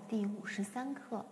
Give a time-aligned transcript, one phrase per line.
[0.00, 1.24] 第五十三课。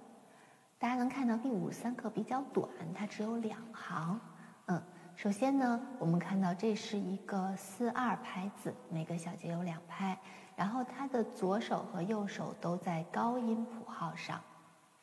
[0.79, 4.21] 大家能看到第五十三课比较短，它只有两行。
[4.67, 4.83] 嗯，
[5.17, 10.19] 首先呢，我们看到这是一个四二拍子，每个小节有两拍，
[10.57, 14.41] 然后它的左手和右手都在高音谱号上。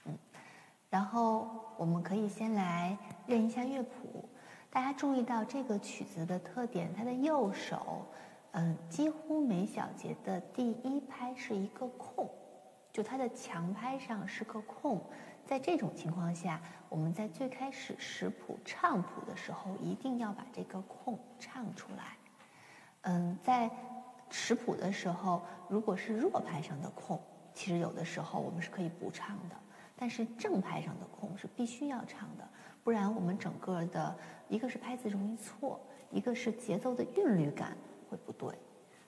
[0.05, 0.17] 嗯，
[0.89, 1.47] 然后
[1.77, 4.27] 我们可以先来认一下乐谱。
[4.69, 8.05] 大家注意到这个曲子的特点，它的右手。
[8.53, 12.29] 嗯，几乎每小节的第一拍是一个空，
[12.91, 15.01] 就它的强拍上是个空。
[15.45, 22.15] 在这种情况下，我们在最开始识谱唱谱的时候，一定要把这个空唱出来。
[23.01, 23.69] 嗯，在
[24.29, 27.19] 识谱的时候，如果是弱拍上的空，
[27.53, 29.55] 其实有的时候我们是可以不唱的。
[29.95, 32.47] 但是正拍上的空是必须要唱的，
[32.83, 34.15] 不然我们整个的
[34.47, 35.79] 一个是拍子容易错，
[36.09, 37.75] 一个是节奏的韵律感。
[38.09, 38.53] 会不对，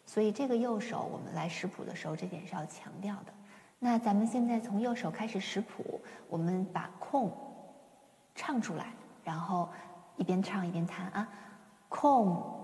[0.06, 3.34] 所以这个右手我们来识谱的时候，这点是要强调的。
[3.84, 7.30] 那咱们现在从右手开始识谱，我们把空
[8.34, 8.94] 唱出来，
[9.26, 9.68] 然后
[10.16, 11.28] 一边唱一边弹啊，
[11.90, 12.63] 空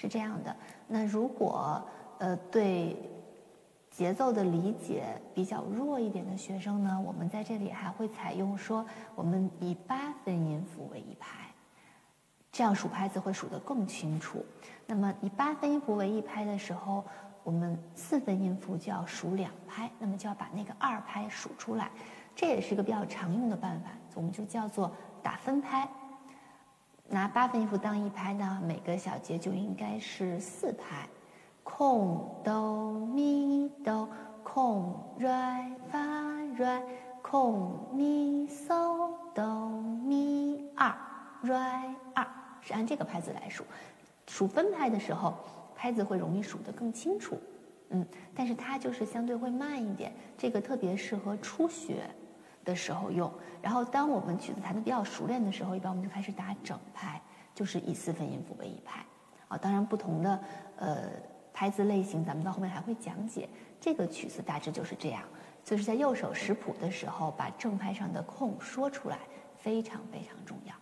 [0.00, 1.84] 是这样的，那如果
[2.18, 2.96] 呃对
[3.90, 11.52] 节奏的理解比较弱一点的学生呢，我们在这里还会采用说，我们以八分音符为一拍，
[12.52, 14.46] 这样数拍子会数得更清楚。
[14.86, 17.04] 那么以八分音符为一拍的时候，
[17.42, 21.90] 我们四分音符就要数两拍，那么就要把那个二拍数出来，
[22.36, 24.92] 这也是一个比较常用的办法，我们就叫做
[25.24, 25.88] 打分拍。
[27.10, 31.08] 拿八分音符当一拍呢，每个小节就应该是四拍，
[31.64, 34.06] 空哆咪哆，
[34.44, 35.26] 空瑞
[35.90, 35.98] 发
[36.54, 36.68] 瑞，
[37.22, 39.70] 空咪嗦哆
[40.04, 40.94] 咪二
[41.40, 41.56] 瑞
[42.14, 42.26] 二，
[42.60, 43.64] 是按这个拍子来数。
[44.26, 45.32] 数分拍的时候，
[45.74, 47.38] 拍子会容易数得更清楚，
[47.88, 52.02] 嗯，但是它就是相对会慢一点，这个特别适合初学。
[52.68, 57.18] 的时候用，然后当我们曲子弹得比较熟练的时候，一般我们就开始打整拍，
[57.54, 59.02] 就是以四分音符为一拍。
[59.48, 60.40] 啊，当然不同的
[60.76, 60.96] 呃
[61.50, 63.48] 拍子类型，咱们到后面还会讲解。
[63.80, 65.22] 这个曲子大致就是这样，
[65.64, 69.20] 就是在右手识谱的时候，把正拍上的空说出来，
[69.56, 70.74] 非常非常重要。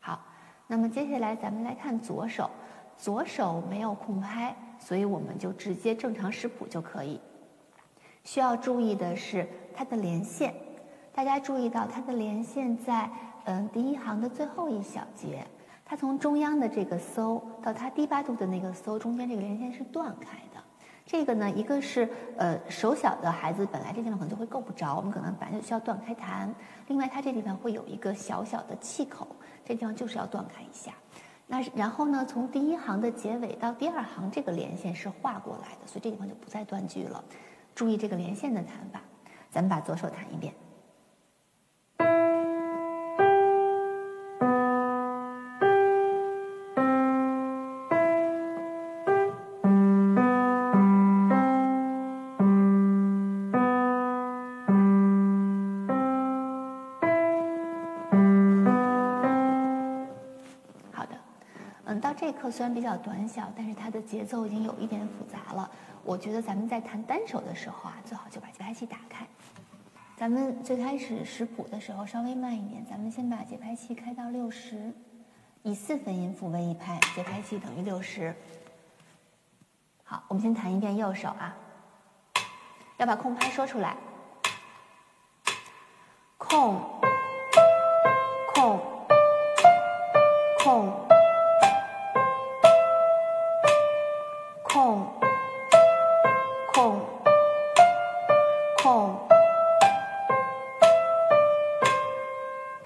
[0.00, 0.24] 好，
[0.66, 2.48] 那么接下来咱们来看左手，
[2.96, 7.20] 左手没有空拍，所以我们就直接正常识谱就可以。
[8.24, 10.54] 需要注意的是它的连线。
[11.14, 13.08] 大家注意到它的连线在
[13.44, 15.46] 嗯第一行的最后一小节，
[15.84, 20.62] 它从中央的这个搜到它低八度的那个搜中间这个连线是断开的。
[21.04, 22.08] 这个呢，一个是
[22.38, 26.52] 呃手小的孩子本来这地方可能就会够不着，我们可能本来就需要断开弹。
[26.86, 29.26] 另外，它这地方会有一个小小的气口，
[29.64, 30.92] 这地方就是要断开一下。
[31.46, 37.22] 那然后呢，从第一行的结尾到第二行这个连线是画过来的，所以这地方就不再断句了。
[37.74, 39.00] 注意这个连线的弹法，
[39.50, 40.54] 咱们把左手弹一遍。
[62.42, 65.70] 课虽然比较短小，但是它的节奏已经有一点复杂了。
[66.02, 69.24] 我觉得咱们在弹单手的时候啊，最好就把节拍器打开。
[70.16, 74.92] 咱们最开始识谱的时候稍微慢一点，咱们先把节拍器开到六十，
[75.62, 78.34] 以四分音符为一拍，节拍器等于六十。
[80.02, 81.54] 好，我们先弹一遍右手啊，
[82.96, 83.96] 要把空拍说出来，
[86.36, 86.82] 空，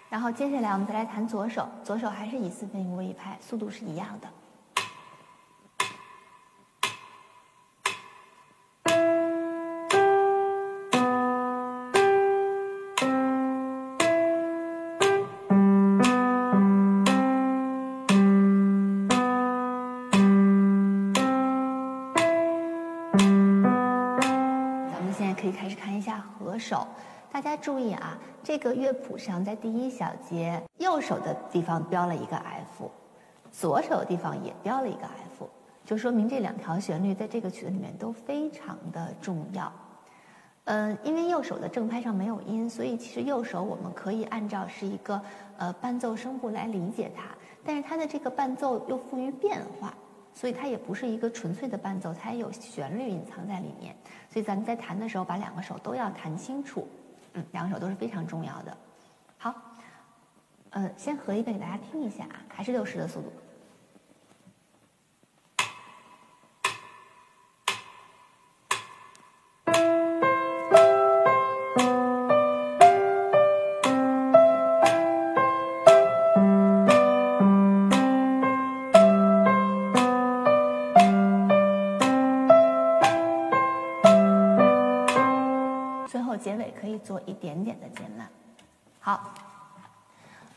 [0.08, 4.28] 然后接下来我们再来弹左手，左手还是以四分音符为一拍，速度是一样的。
[25.36, 26.86] 可以开始看一下和手，
[27.30, 32.90] 大家注意啊，这个乐谱上在第一小节右手的地方标了一个 F，
[33.52, 35.48] 左手的地方也标了一个 F，
[35.84, 39.70] 就说明这两条旋律在这个曲子里面都非常的重要。
[40.64, 45.20] 嗯，因为右手的正拍上没有音，所以其实右手我们可以按照是一个
[45.58, 47.22] 呃伴奏声部来理解它。
[47.64, 49.94] 但是它的这个伴奏又富于变化，
[50.36, 53.96] 所以它也不是一个纯粹的伴奏，它也有旋律隐藏在里面。
[54.28, 56.86] 所以咱们在弹的时候，把两个手都要弹清楚。
[57.32, 58.76] 嗯，两个手都是非常重要的。
[59.38, 59.54] 好，
[60.70, 63.32] 呃，先合一遍给大家听一下啊，还是六十的速度。
[86.36, 88.28] 结尾可以做一点点的减慢，
[89.00, 89.34] 好，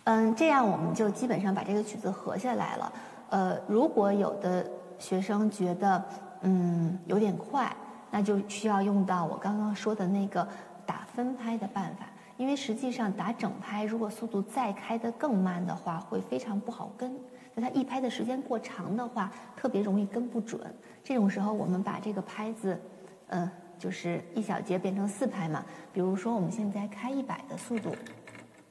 [0.05, 2.93] 嗯，这样我们就基本上把这个曲子合下来了。
[3.29, 4.65] 呃，如果有的
[4.97, 6.03] 学生觉得
[6.41, 7.71] 嗯有点快，
[8.09, 10.47] 那就需要用到我刚刚说的那个
[10.85, 17.15] 打分拍的办法，因为实际上打整拍，如果速度再开得更慢的话，会非常不好跟。
[17.53, 20.61] 那它一拍的时间过长的话，特别容易跟不准。
[21.03, 22.79] 这种时候，我们把这个拍子，
[23.27, 23.49] 嗯。
[23.79, 27.95] 就是一小节变成四拍嘛，比如说我们现在开一百的速度，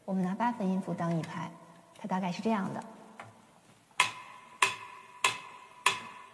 [0.04, 1.50] 我们拿八分音符当一拍，
[1.98, 2.84] 它大概是这样的：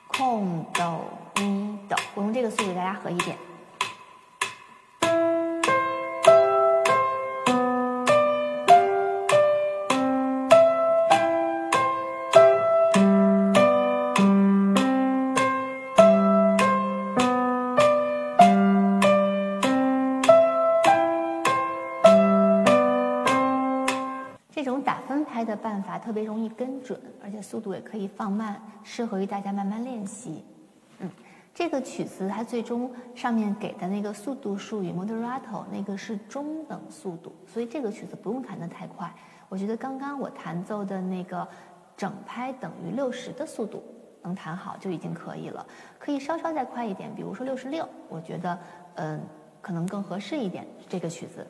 [0.09, 1.05] 空哆
[1.37, 1.97] 咪哆。
[2.17, 3.39] 我用这个速度给大家合一遍。
[25.99, 30.45] 特别容易跟准，而且速度也可以放慢，适合于大家慢慢练习。
[30.99, 31.11] 嗯，
[31.53, 39.13] 这个曲子它最终上面给的那个速度术语 moderato 那个是中等速度，所以这个曲子不用弹得太快。
[39.49, 41.47] 我觉得刚刚我弹奏的那个
[41.97, 43.83] 整拍等于六十的速度
[44.23, 45.67] 能弹好就已经可以了，
[45.99, 48.59] 可以稍稍再快一点，比如说六十六，我觉得
[48.95, 49.21] 嗯
[49.61, 51.47] 可能更合适一点这个曲子。